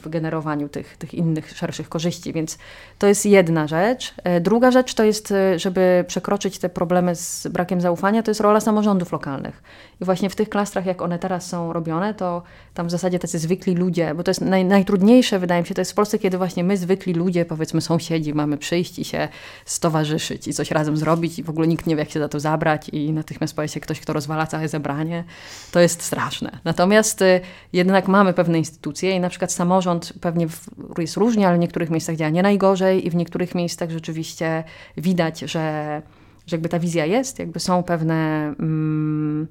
[0.04, 2.34] w generowaniu tych, tych innych, szerszych korzyści.
[2.34, 2.58] Więc
[3.00, 4.14] to jest jedna rzecz.
[4.24, 8.42] E, Druga rzecz to jest, e, żeby przekroczyć te problemy z brakiem zaufania, to jest
[8.42, 9.64] rola samorządów lokalnych.
[10.02, 13.40] I właśnie w tych klastrach, jak one teraz są robione, to tam w zasadzie tacy
[13.40, 16.38] zwykli ludzie, bo to jest naj, najtrudniejsze, wydaje mi się, to jest w Polsce, kiedy
[16.38, 19.28] właśnie my, zwykli ludzie, powiedzmy sąsiedzi, mamy przyjść i się
[19.66, 22.40] stowarzyszyć i coś razem zrobić i w ogóle nikt nie wie, jak się za to
[22.40, 25.24] zabrać i natychmiast pojawi się ktoś, kto rozwala całe zebranie.
[25.72, 26.60] To jest straszne.
[26.64, 27.42] Natomiast y,
[27.74, 31.90] jednak mamy pewne instytucje i na przykład samorząd pewnie w, jest różnie, ale w niektórych
[31.90, 34.64] miejscach działa nie najgorzej i w niektórych miejscach rzeczywiście
[34.98, 36.02] widać, że,
[36.48, 38.16] że jakby ta wizja jest, jakby są pewne...
[38.60, 39.48] Mm,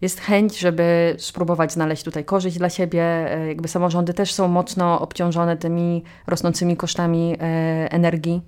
[0.00, 3.02] jest chęć, żeby spróbować znaleźć tutaj korzyść dla siebie.
[3.02, 8.42] E, Jakby samorządy też są mocno obciążone tymi rosnącymi kosztami e, energii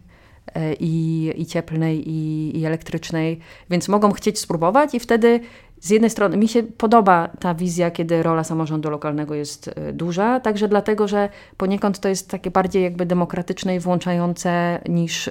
[0.54, 5.40] e, i, i cieplnej, i, i elektrycznej, więc mogą chcieć spróbować i wtedy
[5.80, 10.68] z jednej strony mi się podoba ta wizja, kiedy rola samorządu lokalnego jest duża, także
[10.68, 15.30] dlatego, że poniekąd to jest takie bardziej jakby demokratyczne i włączające niż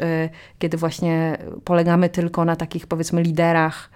[0.59, 3.89] kiedy właśnie polegamy tylko na takich powiedzmy liderach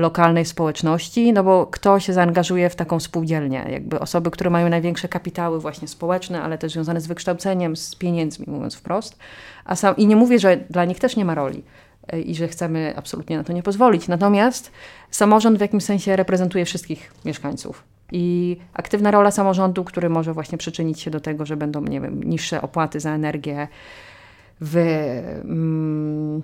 [0.00, 3.66] lokalnej społeczności, no bo kto się zaangażuje w taką spółdzielnię?
[3.70, 8.46] Jakby osoby, które mają największe kapitały właśnie społeczne, ale też związane z wykształceniem, z pieniędzmi,
[8.48, 9.18] mówiąc wprost.
[9.64, 11.62] A sam, I nie mówię, że dla nich też nie ma roli
[12.08, 14.08] e, i że chcemy absolutnie na to nie pozwolić.
[14.08, 14.72] Natomiast
[15.10, 17.84] samorząd w jakimś sensie reprezentuje wszystkich mieszkańców.
[18.12, 22.24] I aktywna rola samorządu, który może właśnie przyczynić się do tego, że będą, nie wiem,
[22.24, 23.68] niższe opłaty za energię
[24.60, 24.76] w,
[25.44, 26.42] mm,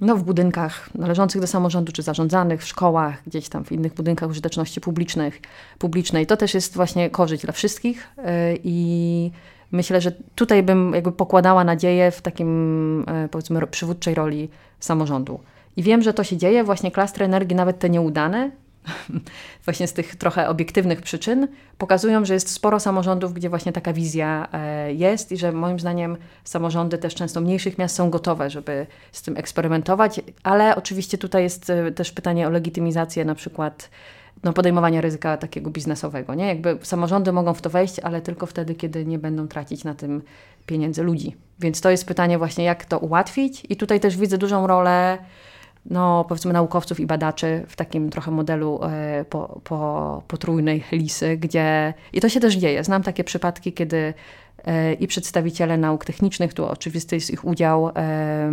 [0.00, 4.30] no, w budynkach należących do samorządu, czy zarządzanych, w szkołach, gdzieś tam w innych budynkach
[4.30, 5.40] użyteczności publicznych,
[5.78, 6.26] publicznej.
[6.26, 8.24] To też jest właśnie korzyść dla wszystkich yy,
[8.64, 9.30] i
[9.72, 14.48] myślę, że tutaj bym jakby pokładała nadzieję w takim, yy, powiedzmy, przywódczej roli
[14.80, 15.40] samorządu.
[15.76, 18.50] I wiem, że to się dzieje, właśnie klastry energii, nawet te nieudane,
[19.64, 24.48] właśnie z tych trochę obiektywnych przyczyn, pokazują, że jest sporo samorządów, gdzie właśnie taka wizja
[24.52, 29.22] e, jest i że moim zdaniem samorządy też często mniejszych miast są gotowe, żeby z
[29.22, 33.90] tym eksperymentować, ale oczywiście tutaj jest e, też pytanie o legitymizację na przykład
[34.42, 36.34] no, podejmowania ryzyka takiego biznesowego.
[36.34, 36.46] Nie?
[36.46, 40.22] Jakby samorządy mogą w to wejść, ale tylko wtedy, kiedy nie będą tracić na tym
[40.66, 41.36] pieniędzy ludzi.
[41.60, 45.18] Więc to jest pytanie właśnie, jak to ułatwić i tutaj też widzę dużą rolę
[45.86, 51.94] no, powiedzmy naukowców i badaczy w takim trochę modelu e, po, po, potrójnej lisy, gdzie
[52.12, 52.84] i to się też dzieje.
[52.84, 54.14] Znam takie przypadki, kiedy
[54.64, 58.50] e, i przedstawiciele nauk technicznych, tu oczywisty jest ich udział, e,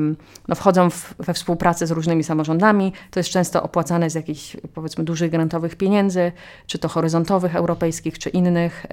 [0.47, 2.93] no, wchodzą w, we współpracę z różnymi samorządami.
[3.11, 6.31] To jest często opłacane z jakichś powiedzmy dużych grantowych pieniędzy,
[6.67, 8.85] czy to horyzontowych, europejskich, czy innych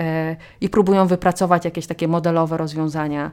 [0.61, 3.31] i próbują wypracować jakieś takie modelowe rozwiązania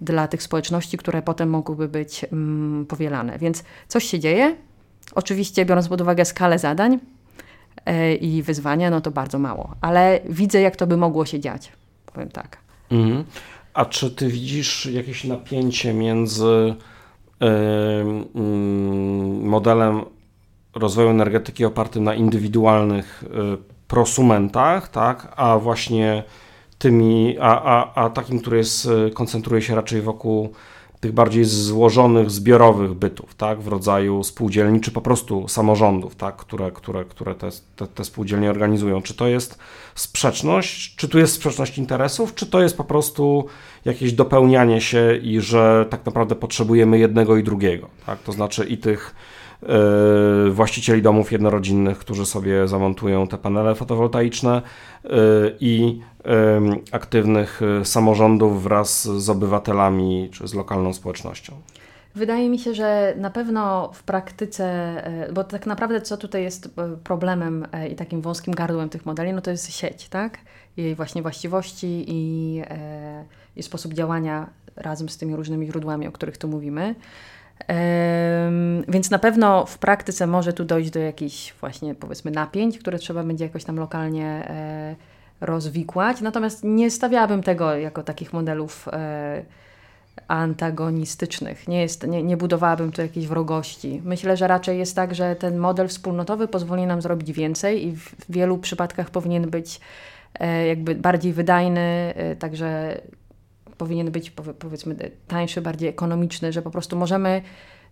[0.00, 3.38] dla tych społeczności, które potem mogłyby być mm, powielane.
[3.38, 4.56] Więc coś się dzieje.
[5.14, 6.98] Oczywiście biorąc pod uwagę skalę zadań,
[8.20, 9.74] i wyzwania, no to bardzo mało.
[9.80, 11.72] Ale widzę, jak to by mogło się dziać,
[12.06, 12.58] powiem tak.
[12.90, 13.24] Mhm.
[13.74, 16.74] A czy ty widzisz jakieś napięcie między
[19.42, 20.04] modelem
[20.74, 23.24] rozwoju energetyki opartym na indywidualnych
[23.88, 26.24] prosumentach, tak, a właśnie
[26.82, 30.52] tymi, a, a, a takim, który jest, koncentruje się raczej wokół
[31.00, 36.70] tych bardziej złożonych, zbiorowych bytów, tak, w rodzaju spółdzielni, czy po prostu samorządów, tak, które,
[36.70, 39.02] które, które te, te, te spółdzielnie organizują.
[39.02, 39.58] Czy to jest
[39.94, 43.46] sprzeczność, czy tu jest sprzeczność interesów, czy to jest po prostu
[43.84, 48.78] jakieś dopełnianie się i że tak naprawdę potrzebujemy jednego i drugiego, tak, to znaczy i
[48.78, 49.41] tych E,
[50.50, 54.62] właścicieli domów jednorodzinnych, którzy sobie zamontują te panele fotowoltaiczne
[55.04, 55.08] e,
[55.60, 56.00] i
[56.92, 61.52] aktywnych e, samorządów wraz z obywatelami czy z lokalną społecznością.
[62.14, 64.94] Wydaje mi się, że na pewno w praktyce,
[65.32, 69.50] bo tak naprawdę co tutaj jest problemem i takim wąskim gardłem tych modeli, no to
[69.50, 70.38] jest sieć, tak?
[70.76, 72.62] Jej właśnie właściwości i,
[73.56, 76.94] i sposób działania razem z tymi różnymi źródłami, o których tu mówimy.
[78.88, 83.22] Więc na pewno w praktyce może tu dojść do jakichś właśnie powiedzmy napięć, które trzeba
[83.22, 84.96] będzie jakoś tam lokalnie e,
[85.40, 86.20] rozwikłać.
[86.20, 89.42] Natomiast nie stawiałabym tego jako takich modelów e,
[90.28, 91.68] antagonistycznych.
[91.68, 94.00] Nie, jest, nie, nie budowałabym tu jakiejś wrogości.
[94.04, 98.14] Myślę, że raczej jest tak, że ten model wspólnotowy pozwoli nam zrobić więcej i w
[98.28, 99.80] wielu przypadkach powinien być
[100.40, 103.00] e, jakby bardziej wydajny, także
[103.82, 104.96] powinien być powiedzmy
[105.28, 107.42] tańszy, bardziej ekonomiczny, że po prostu możemy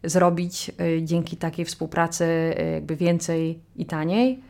[0.05, 4.40] zrobić y, dzięki takiej współpracy y, jakby więcej i taniej,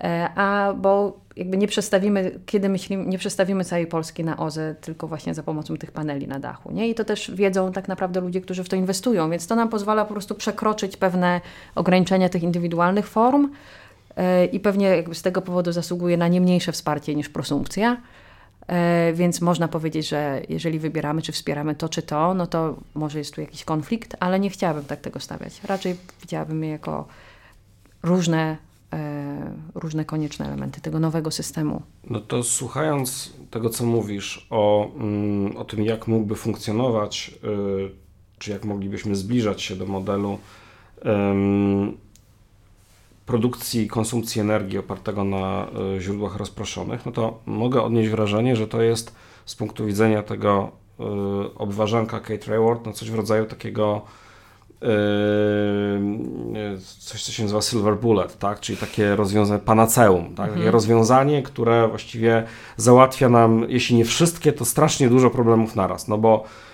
[0.00, 5.08] e, a bo jakby nie przestawimy, kiedy myślimy, nie przestawimy całej Polski na OZE tylko
[5.08, 6.88] właśnie za pomocą tych paneli na dachu, nie?
[6.88, 10.04] I to też wiedzą tak naprawdę ludzie, którzy w to inwestują, więc to nam pozwala
[10.04, 11.40] po prostu przekroczyć pewne
[11.74, 13.50] ograniczenia tych indywidualnych form
[14.16, 17.96] e, i pewnie jakby z tego powodu zasługuje na nie mniejsze wsparcie niż prosumpcja.
[18.66, 23.18] E, więc można powiedzieć, że jeżeli wybieramy, czy wspieramy to, czy to, no to może
[23.18, 25.60] jest tu jakiś konflikt, ale nie chciałabym tak tego stawiać.
[25.64, 27.06] Raczej widziałabym je jako
[28.02, 28.56] różne,
[28.92, 31.82] e, różne konieczne elementy tego nowego systemu.
[32.10, 37.90] No to słuchając tego, co mówisz o, mm, o tym, jak mógłby funkcjonować, y,
[38.38, 40.38] czy jak moglibyśmy zbliżać się do modelu
[43.26, 48.66] produkcji i konsumpcji energii opartego na e, źródłach rozproszonych, no to mogę odnieść wrażenie, że
[48.66, 51.04] to jest z punktu widzenia tego e,
[51.54, 54.02] obważanka Kate Rayward, no coś w rodzaju takiego
[54.82, 54.86] e,
[56.98, 58.60] coś, co się nazywa silver bullet, tak?
[58.60, 60.36] czyli takie rozwiązanie panaceum, tak?
[60.36, 60.72] takie mhm.
[60.72, 62.44] rozwiązanie, które właściwie
[62.76, 66.44] załatwia nam, jeśli nie wszystkie, to strasznie dużo problemów naraz, no bo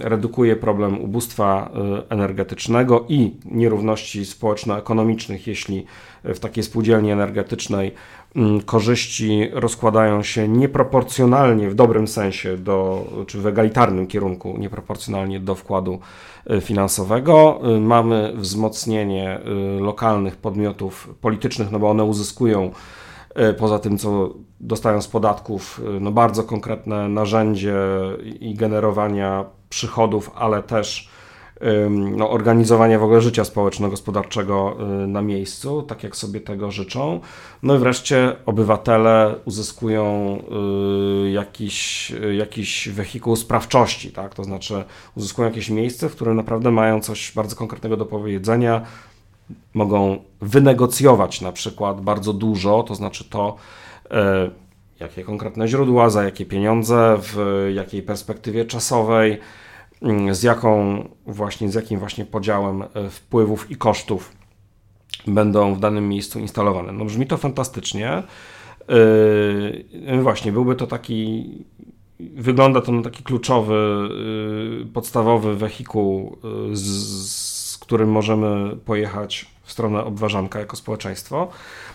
[0.00, 5.84] redukuje problem ubóstwa y, energetycznego i nierówności społeczno-ekonomicznych, jeśli
[6.24, 7.94] w takiej spółdzielni energetycznej
[8.36, 15.54] mm, korzyści rozkładają się nieproporcjonalnie w dobrym sensie do, czy w egalitarnym kierunku nieproporcjonalnie do
[15.54, 15.98] wkładu
[16.50, 17.60] y, finansowego.
[17.80, 19.40] Mamy wzmocnienie
[19.80, 22.70] lokalnych podmiotów politycznych, no bo one uzyskują
[23.58, 27.76] poza tym, co dostają z podatków, e, no bardzo konkretne narzędzie
[28.40, 31.12] i generowania przychodów, ale też
[31.90, 37.20] no, organizowania w ogóle życia społeczno-gospodarczego e, na miejscu, tak jak sobie tego życzą.
[37.62, 40.38] No i wreszcie obywatele uzyskują
[41.32, 44.34] jakiś, jakiś wehikuł sprawczości, tak?
[44.34, 44.84] to znaczy
[45.16, 48.82] uzyskują jakieś miejsce, w którym naprawdę mają coś bardzo konkretnego do powiedzenia,
[49.74, 53.56] mogą wynegocjować na przykład bardzo dużo, to znaczy to,
[54.10, 54.50] e,
[55.00, 59.38] jakie konkretne źródła, za jakie pieniądze, w jakiej perspektywie czasowej,
[60.02, 64.32] mm, z jaką właśnie, z jakim właśnie podziałem e, wpływów i kosztów
[65.26, 66.92] będą w danym miejscu instalowane.
[66.92, 68.22] No brzmi to fantastycznie.
[70.06, 71.50] Yy, właśnie, byłby to taki,
[72.20, 74.08] wygląda to na taki kluczowy,
[74.92, 76.38] podstawowy wehikuł,
[76.72, 76.82] z,
[77.70, 81.48] z którym możemy pojechać w stronę obważanka jako społeczeństwo.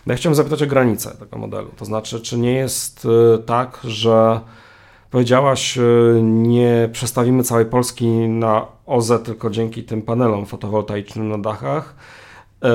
[0.05, 1.69] No ja chciałem zapytać o granice tego modelu.
[1.77, 4.39] To znaczy, czy nie jest y, tak, że
[5.11, 11.95] powiedziałaś, y, nie przestawimy całej Polski na OZE tylko dzięki tym panelom fotowoltaicznym na dachach,
[12.63, 12.67] y,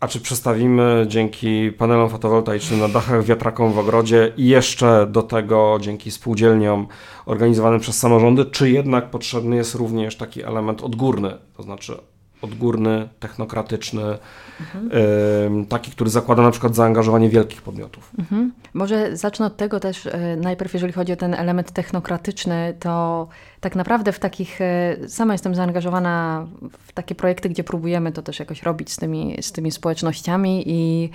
[0.00, 5.78] a czy przestawimy dzięki panelom fotowoltaicznym na dachach, wiatrakom w ogrodzie i jeszcze do tego
[5.80, 6.86] dzięki spółdzielniom
[7.26, 12.09] organizowanym przez samorządy, czy jednak potrzebny jest również taki element odgórny, to znaczy
[12.42, 14.18] odgórny, technokratyczny,
[14.60, 15.66] mhm.
[15.66, 18.10] taki, który zakłada na przykład zaangażowanie wielkich podmiotów.
[18.18, 18.52] Mhm.
[18.74, 23.28] Może zacznę od tego też, e, najpierw jeżeli chodzi o ten element technokratyczny, to
[23.60, 26.46] tak naprawdę w takich, e, sama jestem zaangażowana
[26.86, 31.10] w takie projekty, gdzie próbujemy to też jakoś robić z tymi, z tymi społecznościami i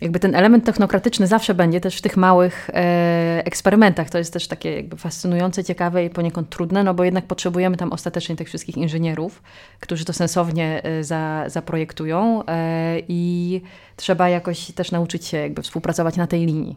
[0.00, 4.10] jakby ten element technokratyczny zawsze będzie też w tych małych e, eksperymentach.
[4.10, 7.92] To jest też takie jakby fascynujące, ciekawe i poniekąd trudne, no bo jednak potrzebujemy tam
[7.92, 9.42] ostatecznie tych wszystkich inżynierów,
[9.80, 13.60] którzy to sensownie e, za, zaprojektują e, i
[13.96, 16.76] trzeba jakoś też nauczyć się jakby współpracować na tej linii.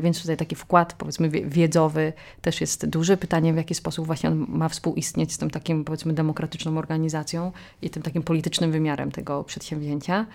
[0.00, 3.16] Więc tutaj taki wkład, powiedzmy, wiedzowy też jest duży.
[3.16, 7.90] Pytanie, w jaki sposób właśnie on ma współistnieć z tym takim, powiedzmy, demokratyczną organizacją i
[7.90, 10.26] tym takim politycznym wymiarem tego przedsięwzięcia.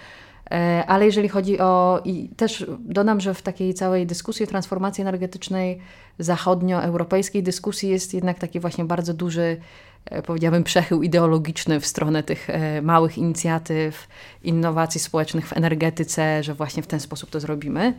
[0.52, 5.02] E, ale jeżeli chodzi o, i też dodam, że w takiej całej dyskusji o transformacji
[5.02, 5.80] energetycznej
[6.20, 9.58] zachodnioeuropejskiej dyskusji jest jednak taki właśnie bardzo duży,
[10.06, 14.08] e, powiedziałabym, przechył ideologiczny w stronę tych e, małych inicjatyw,
[14.44, 17.94] innowacji społecznych w energetyce, że właśnie w ten sposób to zrobimy.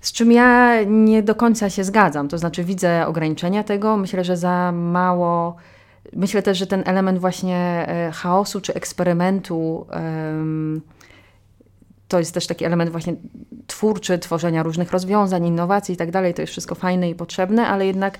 [0.00, 4.36] Z czym ja nie do końca się zgadzam, to znaczy widzę ograniczenia tego, myślę, że
[4.36, 5.56] za mało
[6.12, 9.86] Myślę też, że ten element właśnie e, chaosu czy eksperymentu
[12.08, 13.14] to jest też taki element właśnie
[13.66, 16.34] twórczy, tworzenia różnych rozwiązań, innowacji i tak dalej.
[16.34, 18.18] To jest wszystko fajne i potrzebne, ale jednak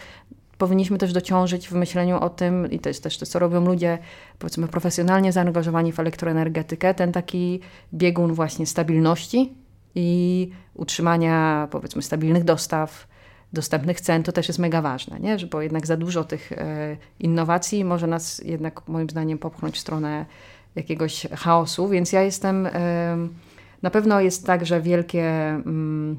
[0.59, 3.99] powinniśmy też dociążyć w myśleniu o tym, i to jest też to, co robią ludzie,
[4.39, 7.61] powiedzmy, profesjonalnie zaangażowani w elektroenergetykę, ten taki
[7.95, 9.55] biegun właśnie stabilności
[9.95, 13.09] i utrzymania, powiedzmy, stabilnych dostaw,
[13.53, 15.37] dostępnych cen, to też jest mega ważne, nie?
[15.51, 20.27] bo jednak za dużo tych e, innowacji może nas jednak moim zdaniem popchnąć w stronę
[20.75, 22.69] jakiegoś chaosu, więc ja jestem,
[23.83, 26.19] na pewno jest tak, że wielkie mm,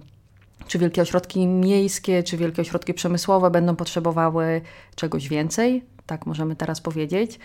[0.68, 4.62] czy wielkie ośrodki miejskie, czy wielkie ośrodki przemysłowe będą potrzebowały
[4.96, 7.40] czegoś więcej, tak możemy teraz powiedzieć.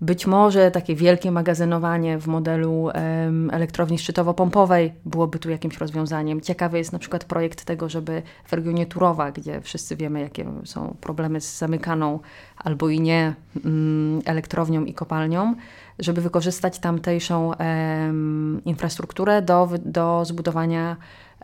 [0.00, 2.88] Być może takie wielkie magazynowanie w modelu
[3.50, 6.40] elektrowni szczytowo-pompowej byłoby tu jakimś rozwiązaniem.
[6.40, 10.96] Ciekawy jest na przykład projekt tego, żeby w regionie Turowa, gdzie wszyscy wiemy, jakie są
[11.00, 12.20] problemy z zamykaną
[12.56, 15.54] albo i nie um, elektrownią i kopalnią,
[15.98, 17.52] żeby wykorzystać tamtejszą
[18.64, 20.96] infrastrukturę do, do zbudowania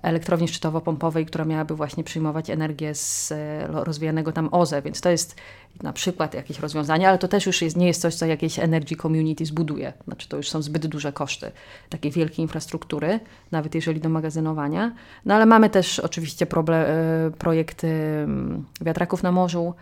[0.03, 5.37] elektrowni szczytowo-pompowej, która miałaby właśnie przyjmować energię z e, rozwijanego tam OZE, więc to jest
[5.83, 8.97] na przykład jakieś rozwiązanie, ale to też już jest, nie jest coś, co jakieś energy
[8.97, 9.93] community zbuduje.
[10.05, 11.53] Znaczy to już są zbyt duże koszty
[11.89, 14.95] takiej wielkiej infrastruktury, nawet jeżeli do magazynowania.
[15.25, 19.75] No ale mamy też oczywiście e, projekty mm, wiatraków na morzu,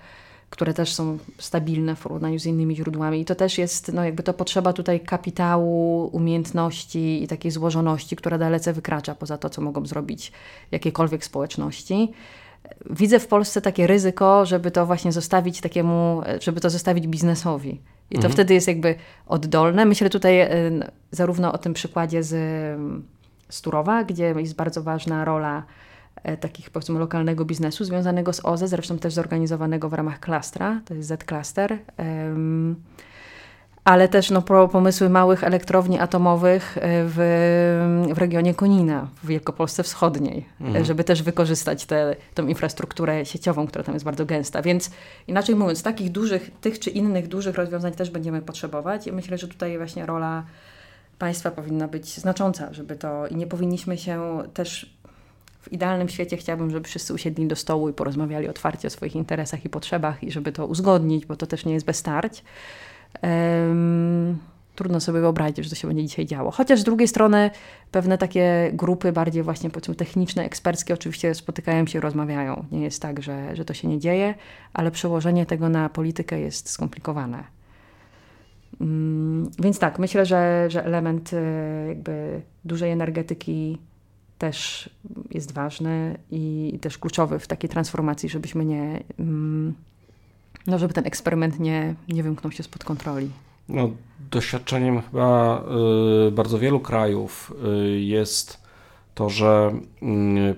[0.50, 3.20] które też są stabilne w porównaniu z innymi źródłami.
[3.20, 8.38] I to też jest, no jakby to potrzeba tutaj kapitału, umiejętności i takiej złożoności, która
[8.38, 10.32] dalece wykracza poza to, co mogą zrobić
[10.70, 12.12] jakiekolwiek społeczności.
[12.90, 17.80] Widzę w Polsce takie ryzyko, żeby to właśnie zostawić takiemu, żeby to zostawić biznesowi.
[18.10, 18.32] I to mhm.
[18.32, 18.94] wtedy jest jakby
[19.26, 19.84] oddolne.
[19.84, 20.46] Myślę tutaj y,
[21.10, 22.30] zarówno o tym przykładzie z,
[23.48, 25.62] z Turowa, gdzie jest bardzo ważna rola
[26.40, 31.08] takich powiedzmy lokalnego biznesu związanego z OZE, zresztą też zorganizowanego w ramach klastra, to jest
[31.08, 31.78] Z-Cluster.
[33.84, 37.16] Ale też no, pomysły małych elektrowni atomowych e, w,
[38.14, 40.84] w regionie Konina, w Wielkopolsce Wschodniej, e, mhm.
[40.84, 42.16] żeby też wykorzystać tę
[42.48, 44.62] infrastrukturę sieciową, która tam jest bardzo gęsta.
[44.62, 44.90] Więc
[45.28, 49.48] inaczej mówiąc, takich dużych, tych czy innych dużych rozwiązań też będziemy potrzebować i myślę, że
[49.48, 50.44] tutaj właśnie rola
[51.18, 54.99] państwa powinna być znacząca, żeby to i nie powinniśmy się też
[55.60, 59.64] w idealnym świecie chciałabym, żeby wszyscy usiedli do stołu i porozmawiali otwarcie o swoich interesach
[59.64, 62.44] i potrzebach i żeby to uzgodnić, bo to też nie jest bez starć.
[63.22, 64.38] Um,
[64.74, 66.50] trudno sobie wyobrazić, że to się będzie dzisiaj działo.
[66.50, 67.50] Chociaż z drugiej strony
[67.90, 72.64] pewne takie grupy bardziej właśnie techniczne, eksperckie oczywiście spotykają się rozmawiają.
[72.72, 74.34] Nie jest tak, że, że to się nie dzieje,
[74.72, 77.44] ale przełożenie tego na politykę jest skomplikowane.
[78.80, 83.78] Um, więc tak, myślę, że, że element e, jakby dużej energetyki
[84.40, 84.90] też
[85.30, 89.74] jest ważny i też kluczowy w takiej transformacji, żebyśmy nie, mm,
[90.66, 93.30] no żeby ten eksperyment nie, nie wymknął się spod kontroli.
[93.68, 93.90] No,
[94.30, 95.62] doświadczeniem chyba
[96.28, 98.62] y, bardzo wielu krajów y, jest
[99.14, 99.72] to, że
[100.02, 100.54] y,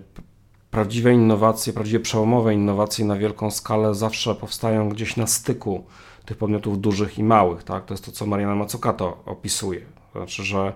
[0.71, 5.85] prawdziwe innowacje, prawdziwie przełomowe innowacje na wielką skalę zawsze powstają gdzieś na styku
[6.25, 7.64] tych podmiotów dużych i małych.
[7.64, 7.85] Tak?
[7.85, 9.81] To jest to, co Mariana Mazzucato opisuje.
[10.12, 10.72] Znaczy, że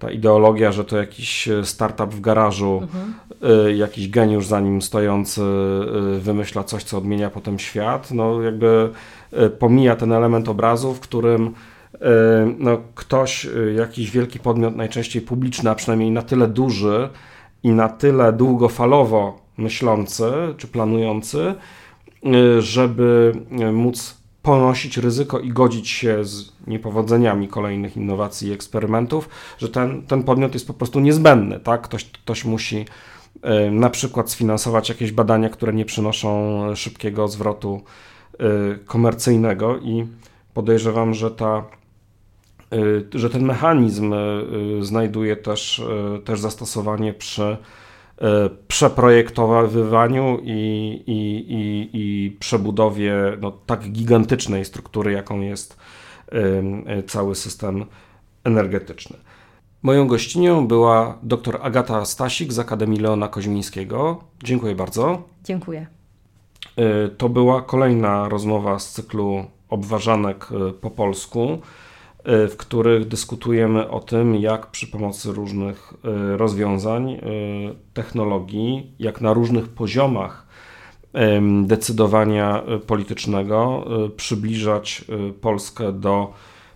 [0.00, 3.14] ta ideologia, że to jakiś e, startup w garażu, mhm.
[3.68, 5.42] y, jakiś geniusz za nim stojący
[6.16, 8.90] y, wymyśla coś, co odmienia potem świat, no jakby
[9.58, 11.54] pomija ten element obrazu, w którym
[12.58, 17.08] no, ktoś, jakiś wielki podmiot, najczęściej publiczny, a przynajmniej na tyle duży
[17.62, 20.24] i na tyle długofalowo myślący
[20.56, 21.54] czy planujący,
[22.58, 23.32] żeby
[23.72, 30.22] móc ponosić ryzyko i godzić się z niepowodzeniami kolejnych innowacji i eksperymentów, że ten, ten
[30.22, 31.60] podmiot jest po prostu niezbędny.
[31.60, 31.82] Tak?
[31.82, 32.84] Ktoś, ktoś musi
[33.66, 37.82] y, na przykład sfinansować jakieś badania, które nie przynoszą szybkiego zwrotu
[38.34, 40.06] y, komercyjnego i
[40.54, 41.64] podejrzewam, że ta
[43.14, 44.14] że ten mechanizm
[44.80, 45.82] znajduje też,
[46.24, 47.56] też zastosowanie przy
[48.68, 55.76] przeprojektowywaniu i, i, i, i przebudowie no, tak gigantycznej struktury, jaką jest
[57.06, 57.84] cały system
[58.44, 59.16] energetyczny.
[59.82, 64.24] Moją gościnią była dr Agata Stasik z Akademii Leona Koźmińskiego.
[64.44, 65.22] Dziękuję bardzo.
[65.44, 65.86] Dziękuję.
[66.78, 70.48] Y, to była kolejna rozmowa z cyklu obważanek
[70.80, 71.58] po polsku.
[72.28, 75.92] Y, w których dyskutujemy o tym, jak przy pomocy różnych
[76.34, 77.20] y, rozwiązań, y,
[77.94, 80.50] technologii, jak na różnych poziomach
[81.62, 83.84] decydowania politycznego
[84.16, 85.04] przybliżać
[85.40, 86.32] Polskę do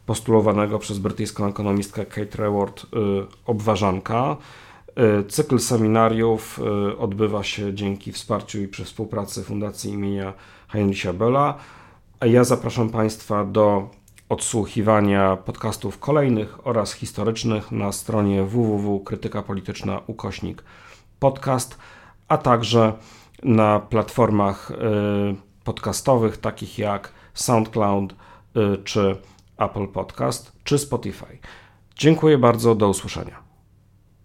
[0.07, 2.87] postulowanego przez brytyjską ekonomistkę Kate Reward
[3.47, 4.37] obważanka.
[5.29, 6.61] Cykl seminariów
[6.99, 10.33] odbywa się dzięki wsparciu i przy współpracy Fundacji imienia
[10.69, 11.55] Heinricha Bella.
[12.21, 13.89] A ja zapraszam Państwa do
[14.29, 20.65] odsłuchiwania podcastów kolejnych oraz historycznych na stronie www.krytykapolityczna ukośnik
[21.19, 21.79] podcast,
[22.29, 22.93] a także
[23.43, 24.75] na platformach y,
[25.65, 29.17] podcastowych takich jak SoundCloud y, czy
[29.59, 31.39] Apple Podcast czy Spotify.
[31.97, 33.44] Dziękuję bardzo, do usłyszenia.